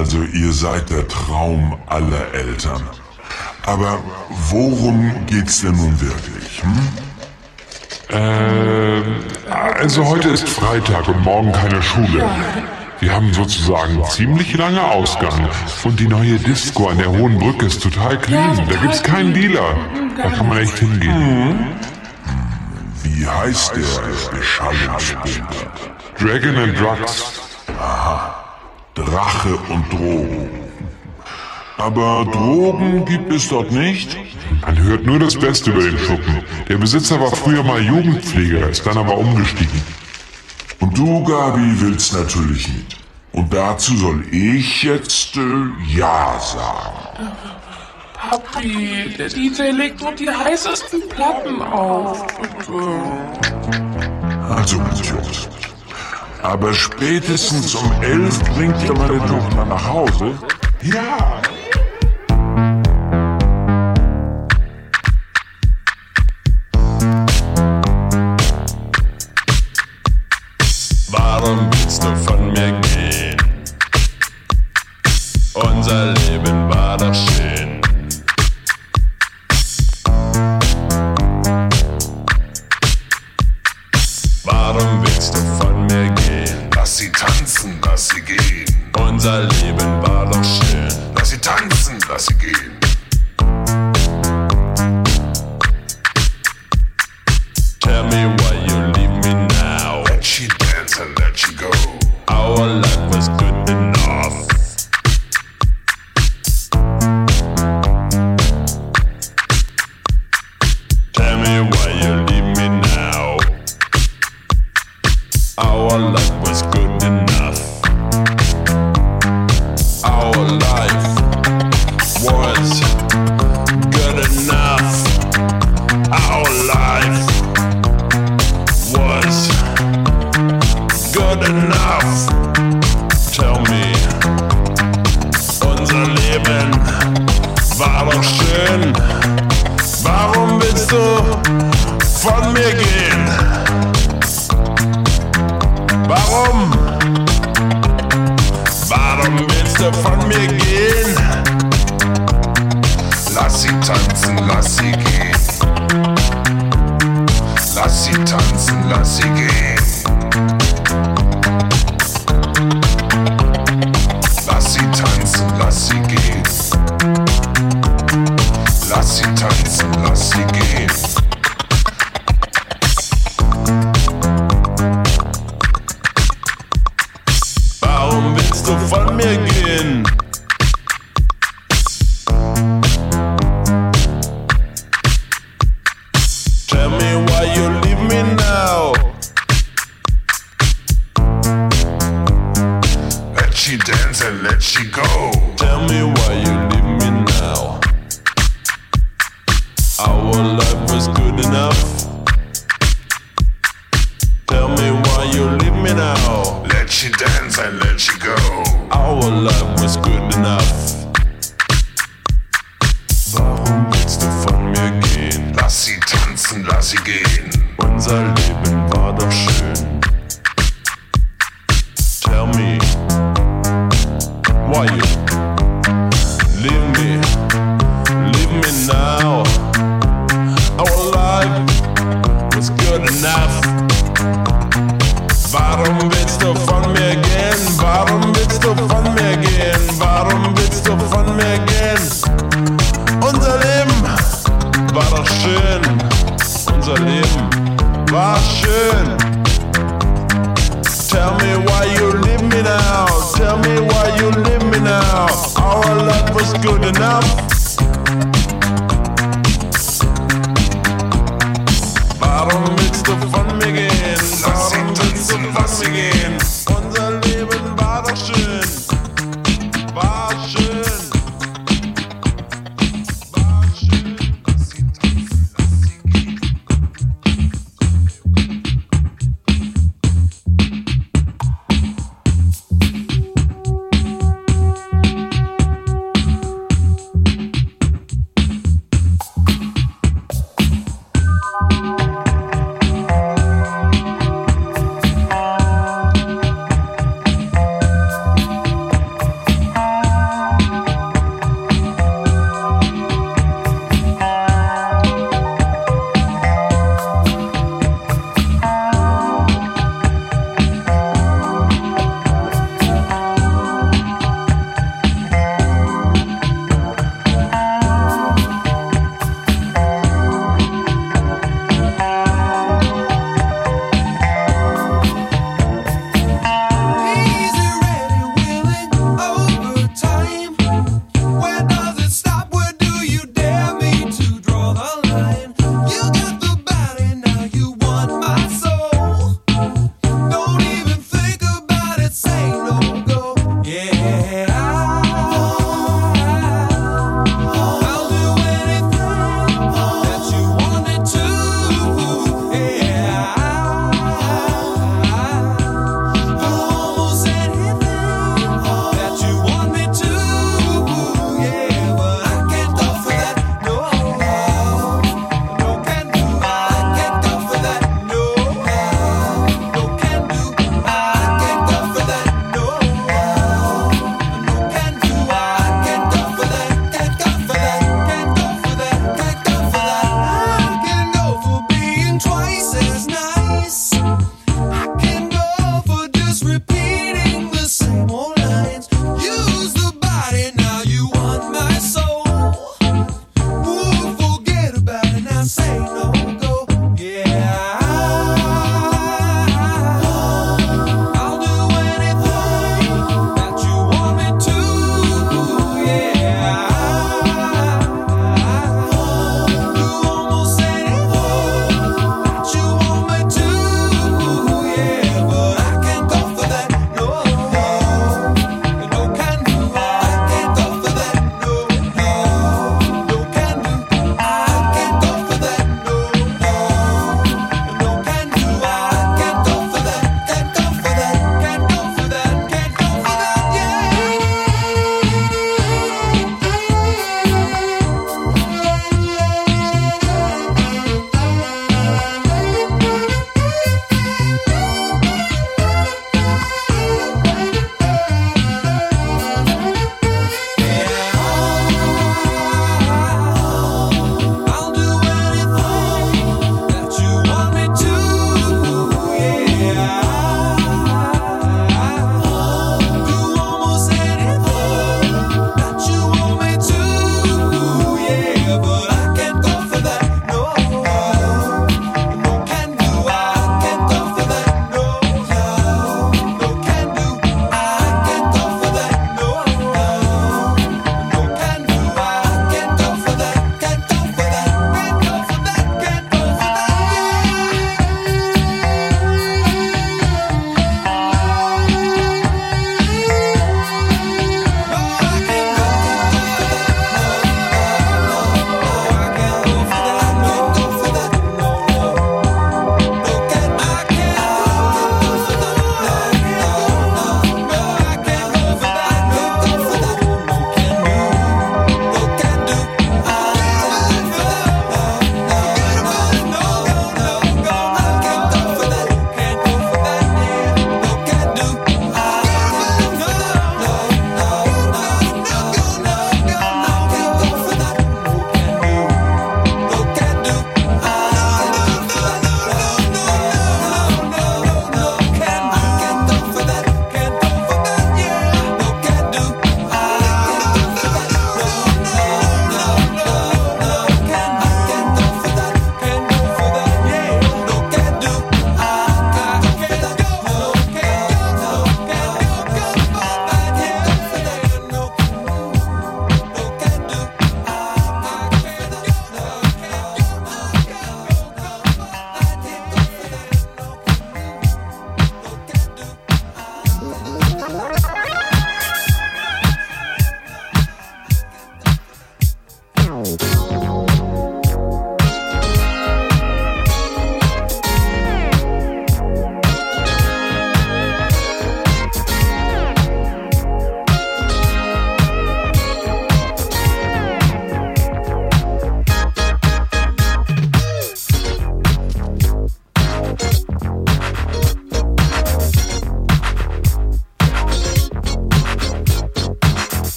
Also 0.00 0.22
ihr 0.22 0.54
seid 0.54 0.88
der 0.88 1.06
Traum 1.08 1.76
aller 1.86 2.32
Eltern. 2.32 2.80
Aber 3.66 3.98
worum 4.48 5.12
geht's 5.26 5.60
denn 5.60 5.76
nun 5.76 6.00
wirklich? 6.00 6.62
Hm? 6.62 6.88
Ähm, 8.08 9.04
also 9.50 10.06
heute 10.06 10.30
ist 10.30 10.48
Freitag 10.48 11.06
und 11.06 11.22
morgen 11.22 11.52
keine 11.52 11.82
Schule. 11.82 12.24
Wir 13.00 13.12
haben 13.14 13.34
sozusagen 13.34 14.02
ziemlich 14.06 14.56
lange 14.56 14.82
Ausgang. 14.82 15.50
Und 15.84 16.00
die 16.00 16.08
neue 16.08 16.38
Disco 16.38 16.88
an 16.88 16.96
der 16.96 17.10
Hohen 17.10 17.38
Brücke 17.38 17.66
ist 17.66 17.82
total 17.82 18.18
clean. 18.18 18.56
Da 18.70 18.76
gibt's 18.76 19.02
keinen 19.02 19.34
Dealer. 19.34 19.76
Da 20.16 20.30
kann 20.30 20.48
man 20.48 20.58
echt 20.60 20.78
hingehen. 20.78 21.12
Hm. 21.14 21.58
Wie 23.02 23.26
heißt 23.26 23.74
der 23.76 24.34
Beschallungsbunker? 24.38 25.72
Dragon 26.18 26.56
and 26.56 26.80
Drugs. 26.80 27.38
Aha. 27.78 28.39
Rache 29.08 29.56
und 29.68 29.92
Drogen. 29.92 30.50
Aber 31.78 32.26
Drogen 32.30 33.04
gibt 33.06 33.32
es 33.32 33.48
dort 33.48 33.72
nicht? 33.72 34.16
Man 34.60 34.78
hört 34.82 35.06
nur 35.06 35.18
das 35.18 35.36
Beste 35.38 35.70
über 35.70 35.82
den 35.82 35.98
Schuppen. 35.98 36.42
Der 36.68 36.76
Besitzer 36.76 37.18
war 37.20 37.34
früher 37.34 37.62
mal 37.62 37.82
Jugendpfleger, 37.82 38.68
ist 38.68 38.84
dann 38.84 38.98
aber 38.98 39.16
umgestiegen. 39.16 39.82
Und 40.80 40.96
du, 40.96 41.24
Gabi, 41.24 41.80
willst 41.80 42.12
natürlich 42.12 42.68
mit. 42.68 42.96
Und 43.32 43.52
dazu 43.54 43.96
soll 43.96 44.24
ich 44.30 44.82
jetzt 44.82 45.36
äh, 45.36 45.40
Ja 45.94 46.38
sagen. 46.40 47.30
Papi, 48.14 49.14
der 49.16 49.28
DJ 49.28 49.70
legt 49.70 50.00
nur 50.00 50.12
die 50.12 50.28
heißesten 50.28 51.08
Platten 51.08 51.62
auf. 51.62 52.26
Äh, 52.68 52.82
also, 54.52 54.78
mein 54.78 54.96
Jungs. 54.96 55.48
Aber 56.42 56.72
spätestens 56.72 57.74
um 57.74 57.92
elf 58.02 58.38
bringt 58.54 58.82
ihr 58.82 58.94
meine 58.94 59.18
Tochter 59.26 59.64
nach 59.66 59.88
Hause? 59.88 60.38
Ja! 60.82 61.42
Warum 71.10 71.70
willst 71.72 72.02
du 72.02 72.16
von 72.16 72.46
mir 72.48 72.54
gehen? 72.54 72.89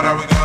what 0.00 0.06
are 0.08 0.16
we 0.16 0.26
gonna 0.28 0.39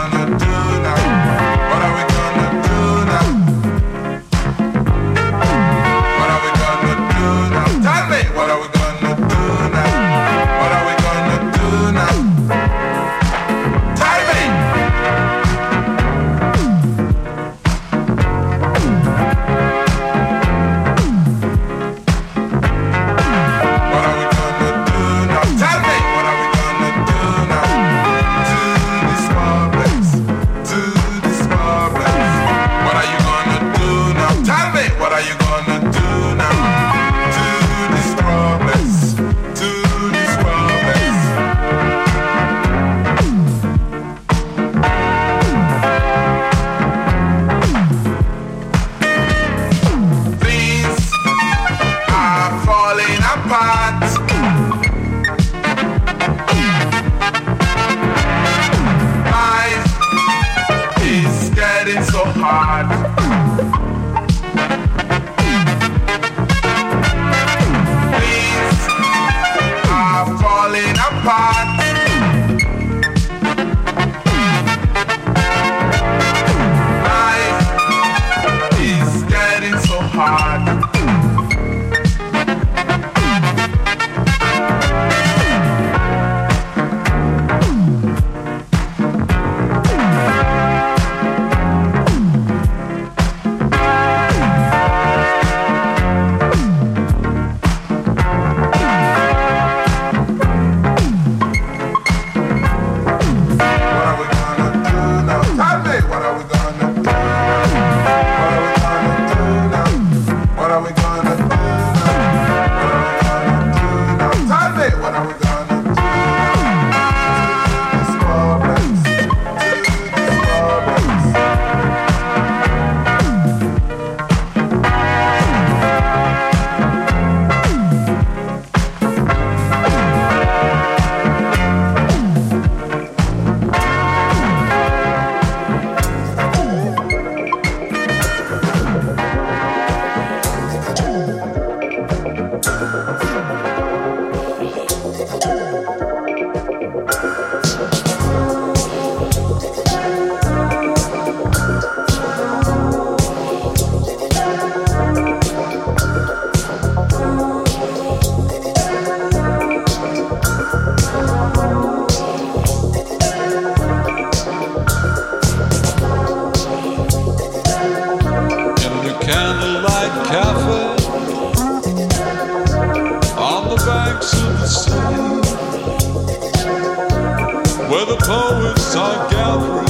where 177.87 178.05
the 178.07 178.17
poets 178.19 178.95
are 178.95 179.29
gathering. 179.29 179.84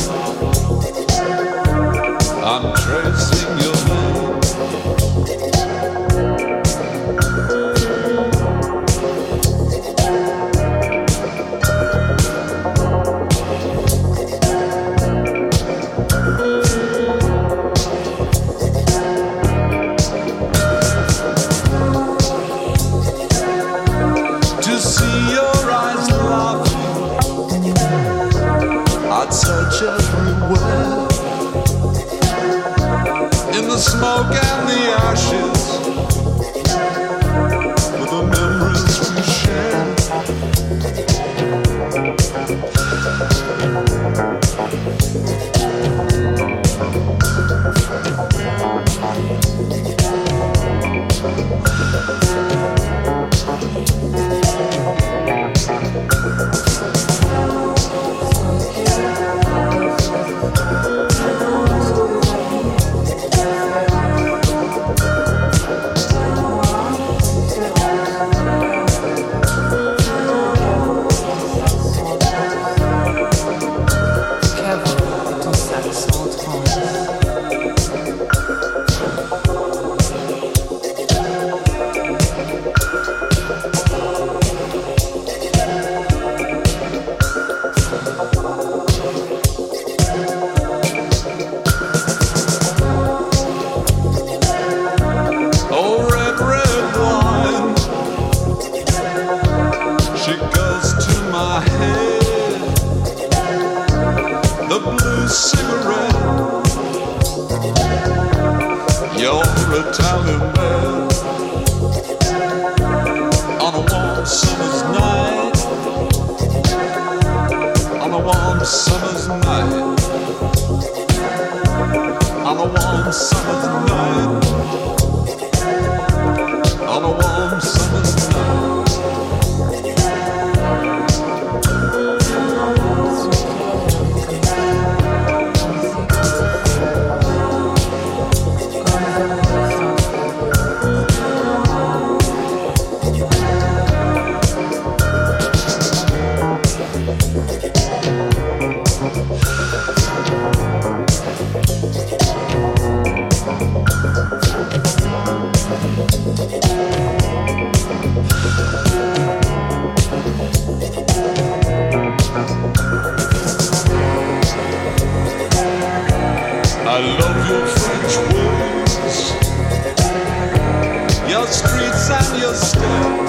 still 172.54 173.25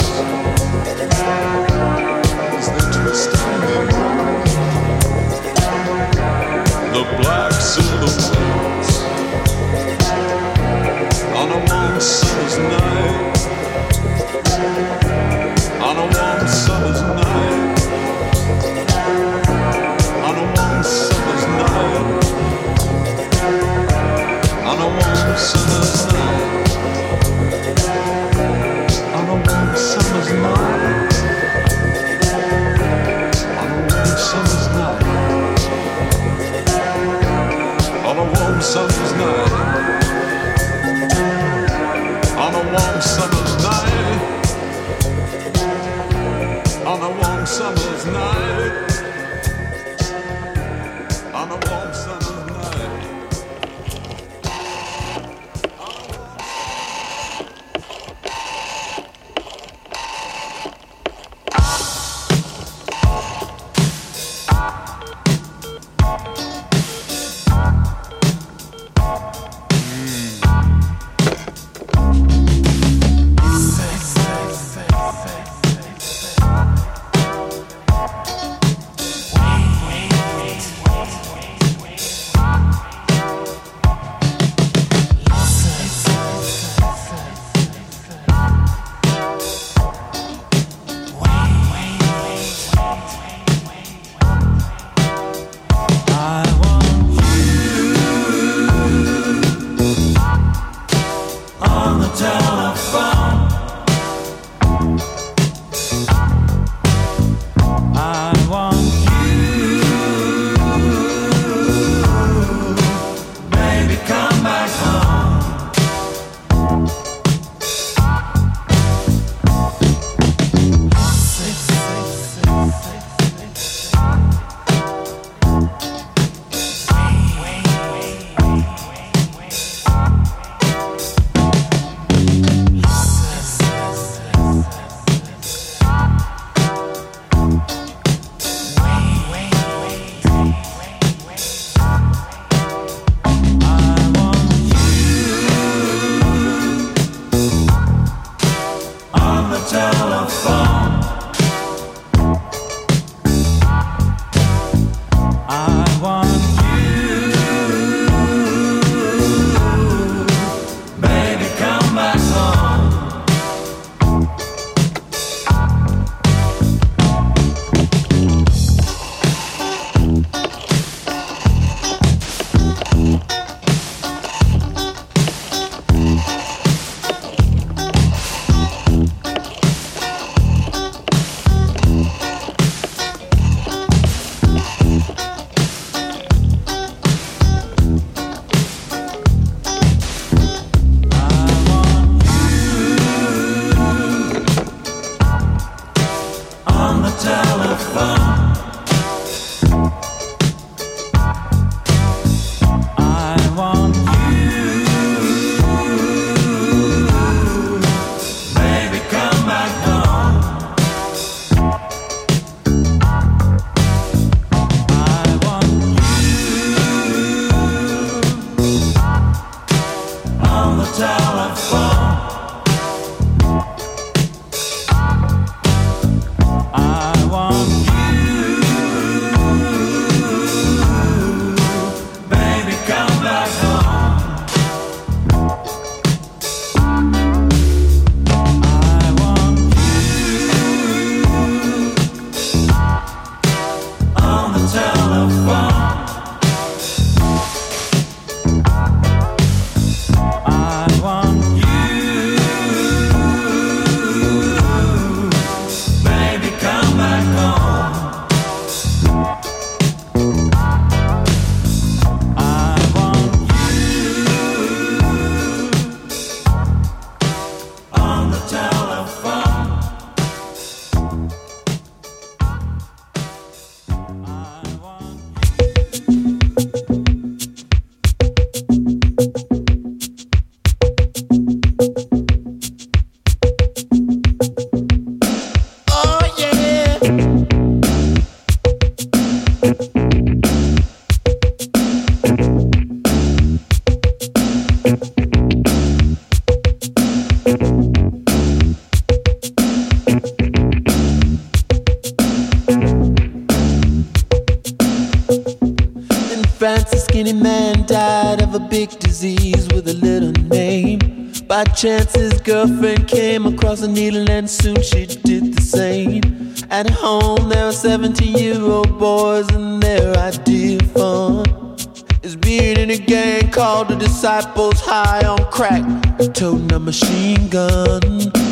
chance 311.77 312.15
his 312.15 312.33
girlfriend 312.41 313.07
came 313.07 313.45
across 313.45 313.83
a 313.83 313.89
needle 313.89 314.31
and 314.31 314.49
soon 314.49 314.81
she 314.81 315.05
did 315.05 315.53
the 315.53 315.61
same. 315.61 316.23
At 316.71 316.89
home 316.89 317.51
there 317.51 317.67
were 317.67 317.73
17 317.73 318.35
year 318.39 318.63
old 318.63 318.99
boys 318.99 319.47
and 319.51 319.83
their 319.83 320.17
idea 320.17 320.79
of 320.79 320.91
fun 320.93 321.77
is 322.23 322.35
being 322.35 322.79
in 322.79 322.91
a 322.91 322.97
gang 322.97 323.51
called 323.51 323.89
the 323.89 323.97
Disciples 323.97 324.81
High 324.81 325.27
on 325.27 325.51
Crack, 325.53 325.85
toting 326.33 326.73
a 326.73 326.79
machine 326.79 327.49
gun. 327.49 328.46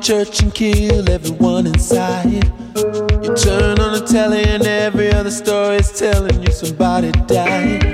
Church 0.00 0.42
and 0.42 0.52
kill 0.54 1.08
everyone 1.08 1.66
inside. 1.66 2.32
You 2.32 3.34
turn 3.36 3.78
on 3.78 3.92
the 3.92 4.04
telly 4.10 4.42
and 4.42 4.66
every 4.66 5.12
other 5.12 5.30
story 5.30 5.76
is 5.76 5.92
telling 5.92 6.42
you 6.42 6.50
somebody 6.50 7.12
died. 7.26 7.84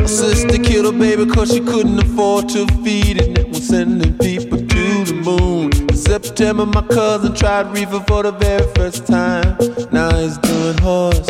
A 0.00 0.08
sister 0.08 0.58
killed 0.58 0.92
her 0.92 0.98
baby 0.98 1.26
cause 1.26 1.52
she 1.52 1.60
couldn't 1.60 1.98
afford 1.98 2.48
to 2.50 2.66
feed 2.82 3.20
it. 3.20 3.38
And 3.38 3.48
was 3.48 3.66
sending 3.66 4.16
people 4.18 4.58
to 4.58 5.04
the 5.04 5.14
moon. 5.22 5.72
In 5.88 5.96
September, 5.96 6.64
my 6.64 6.82
cousin 6.82 7.34
tried 7.34 7.66
reefer 7.72 8.00
for 8.06 8.22
the 8.22 8.32
very 8.32 8.66
first 8.74 9.06
time. 9.06 9.58
Now 9.92 10.16
he's 10.16 10.38
doing 10.38 10.78
horse. 10.78 11.28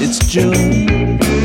It's 0.00 0.18
June. 0.26 1.37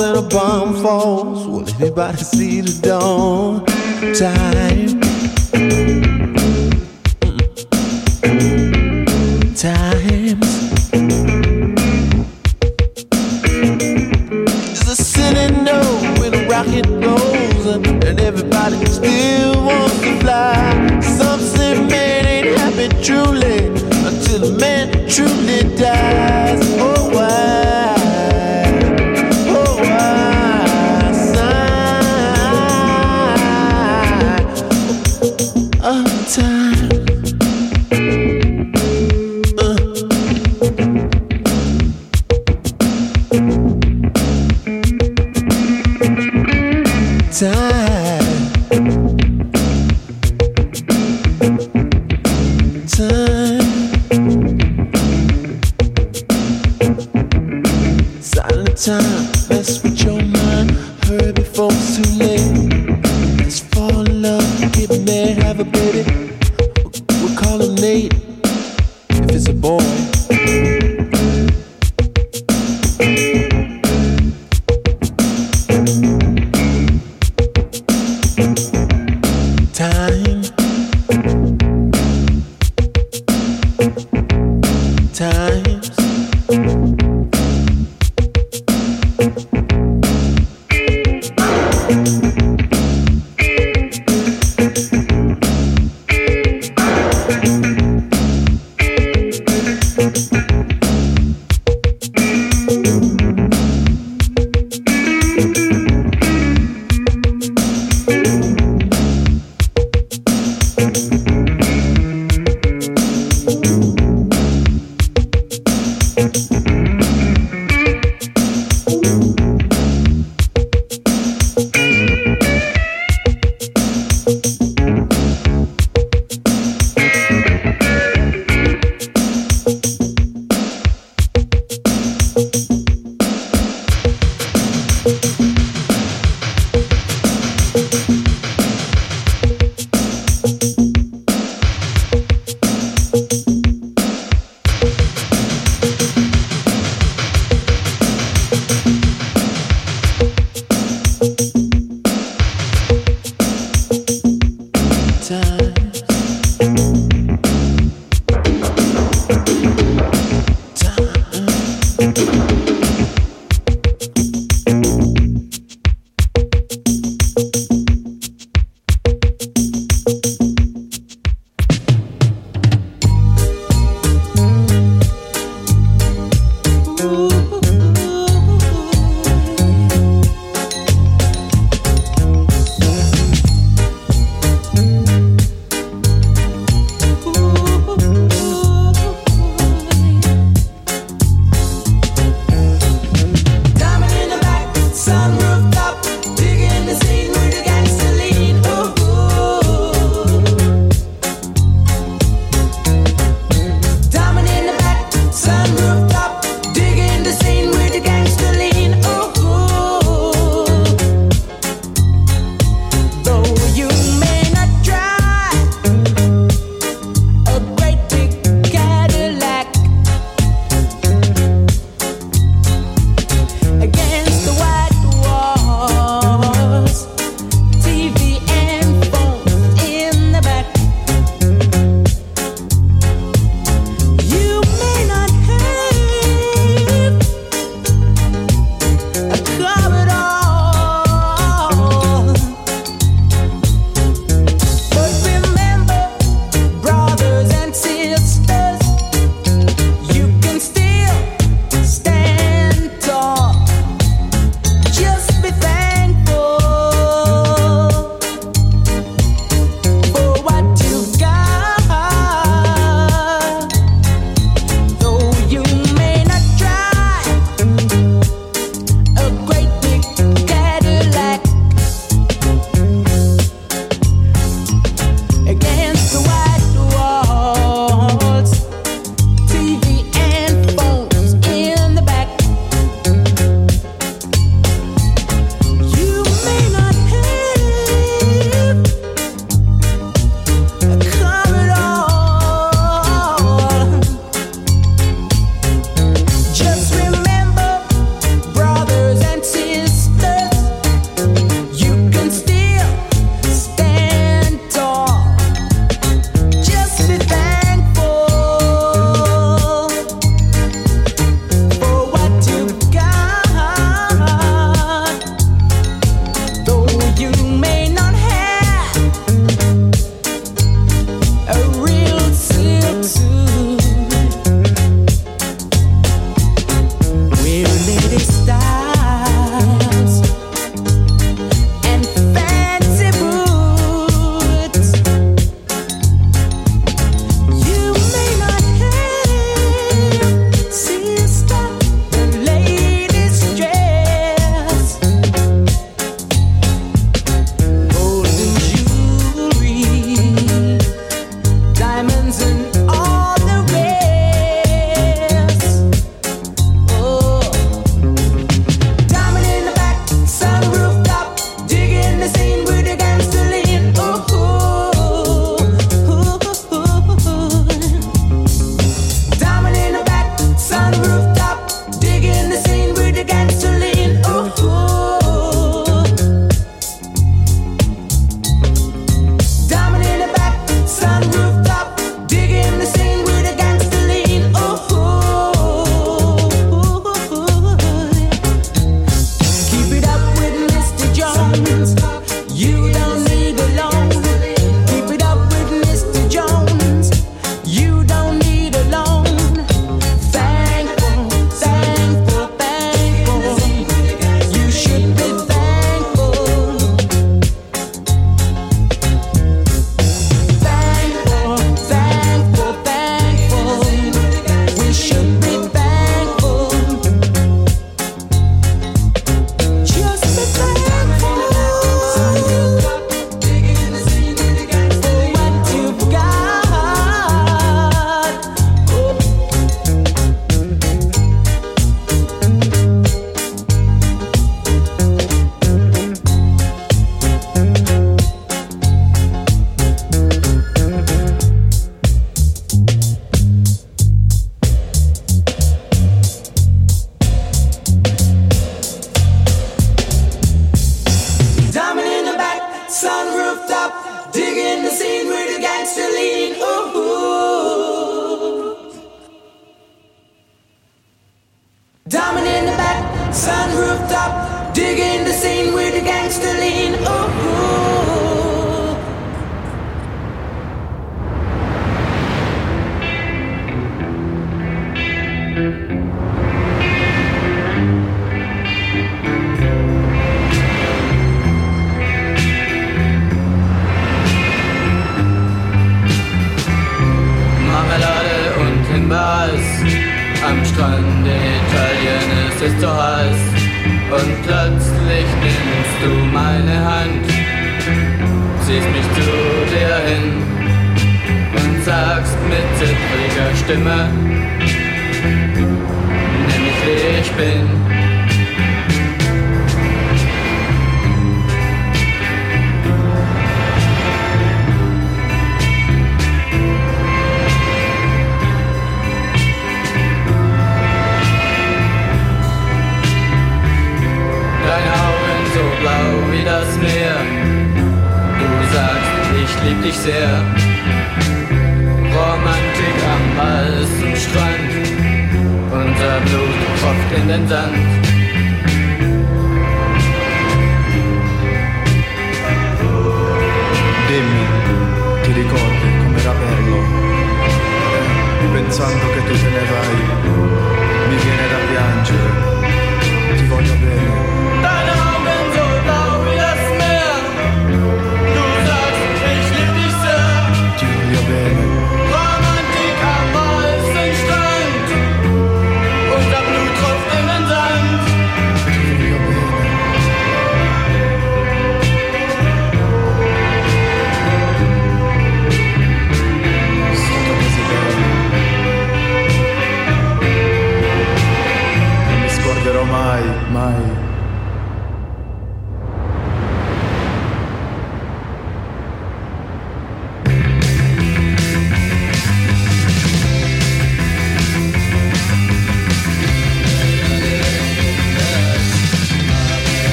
And 0.00 0.18
a 0.18 0.22
bomb 0.22 0.80
falls, 0.82 1.46
will 1.46 1.68
anybody 1.82 2.18
see 2.18 2.60
the 2.60 2.86
dawn? 2.86 3.64
Time. 4.14 4.67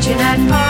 kitchen 0.00 0.18
at 0.18 0.38
home. 0.38 0.69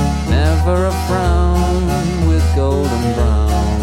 never 0.31 0.85
a 0.85 0.91
frown 1.07 1.85
with 2.27 2.55
golden 2.55 3.13
brown. 3.15 3.79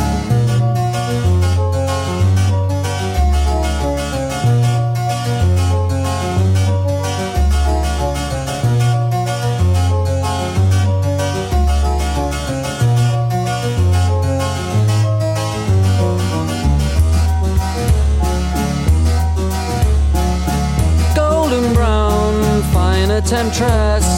Golden 21.15 21.75
brown, 21.75 22.63
fine 22.73 23.11
temptress 23.23 24.18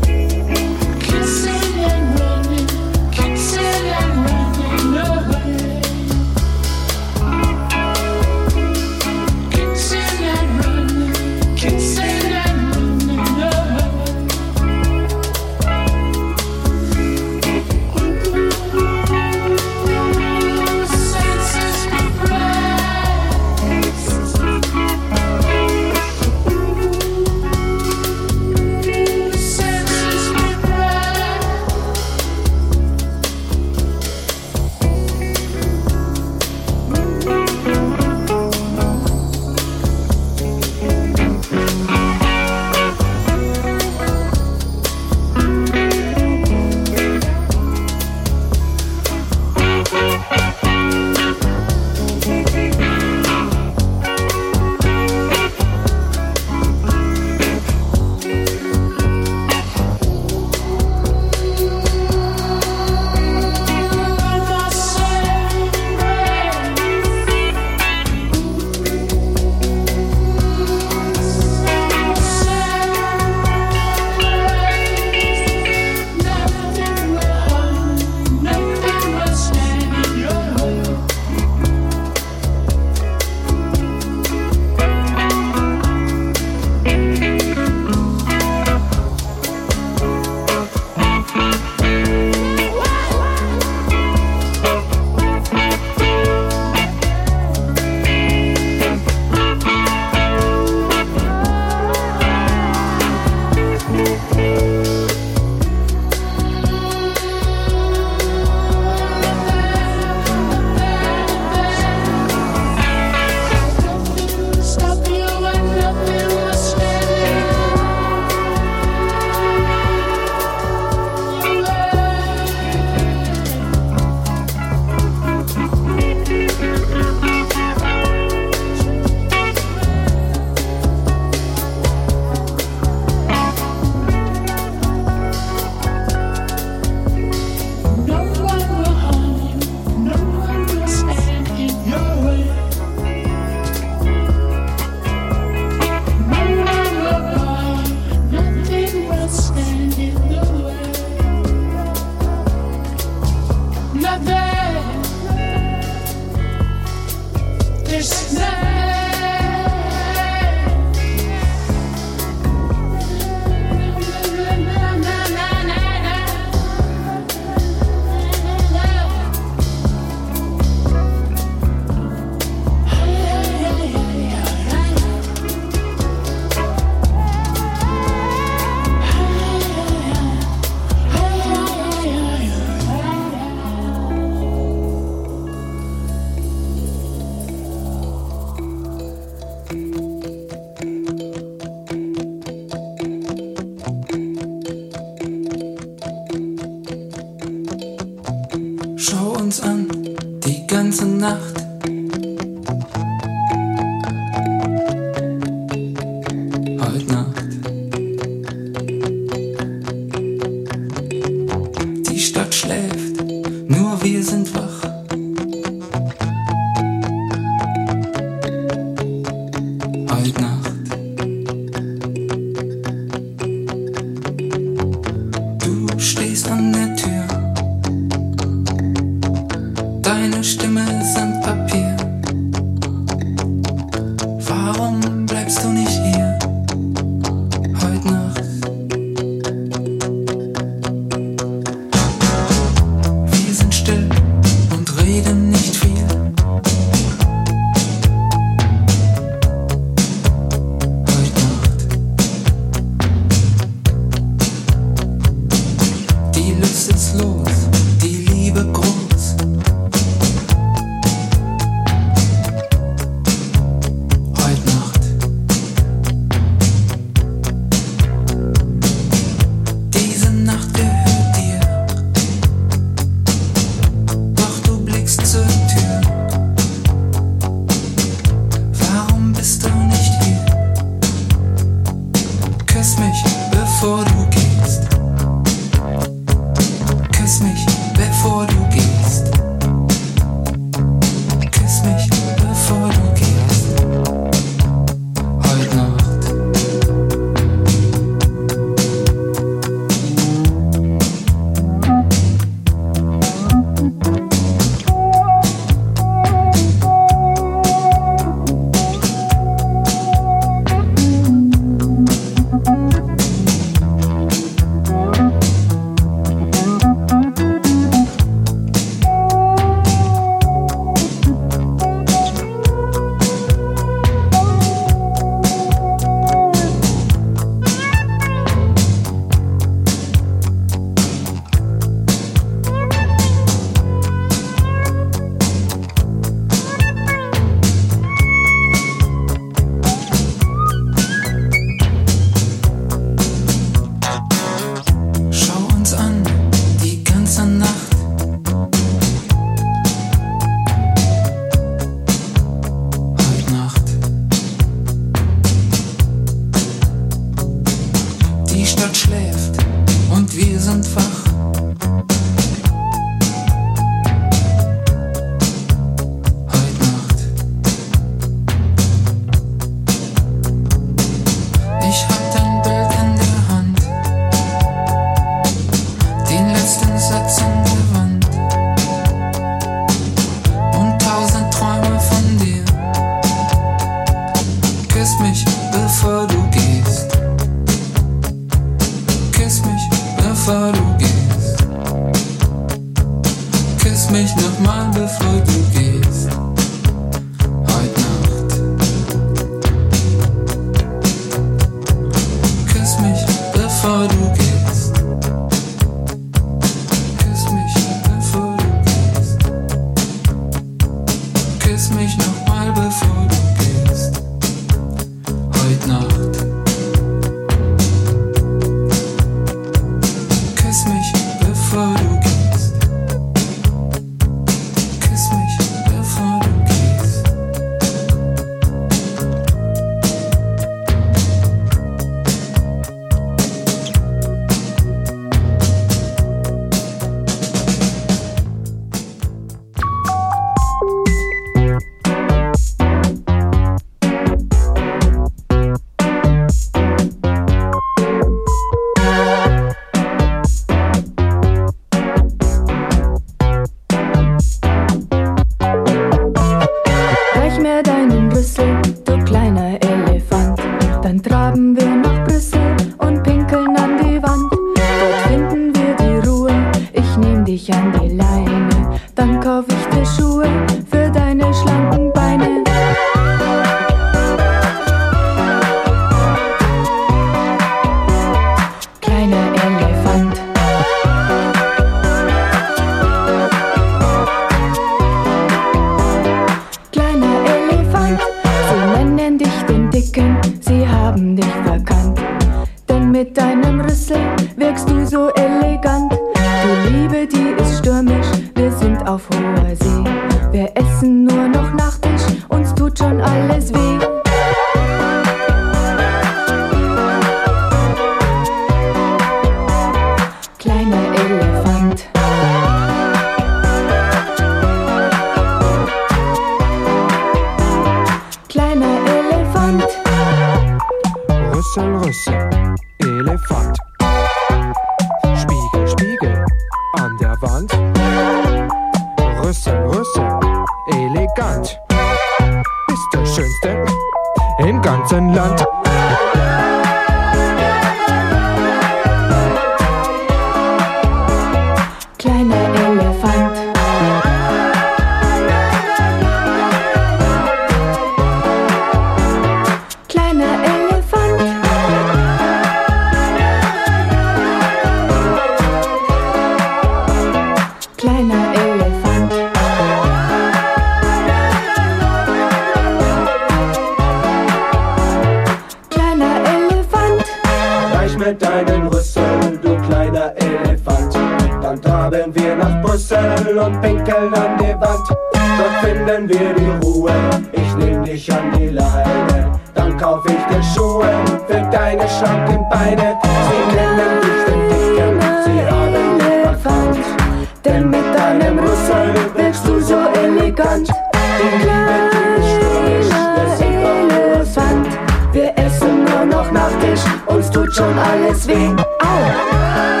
Schon 598.43 598.79
oh. 598.79 599.03
alles 599.03 600.00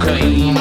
Ukraine. 0.00 0.60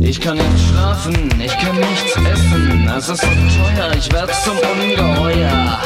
Ich 0.00 0.20
kann 0.20 0.36
nicht 0.36 0.68
schlafen, 0.70 1.14
ich 1.38 1.58
kann 1.58 1.76
nichts 1.76 2.16
essen, 2.16 2.90
es 2.96 3.08
ist 3.10 3.20
so 3.20 3.26
teuer, 3.26 3.92
ich 3.96 4.10
werd 4.10 4.30
zum 4.42 4.56
Ungeheuer. 4.56 5.78